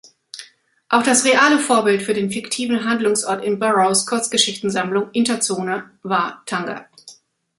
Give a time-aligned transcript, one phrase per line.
[0.89, 6.87] Auch das reale Vorbild für den fiktiven Handlungsort in Burroughs Kurzgeschichtensammlung "Interzone" war Tanger.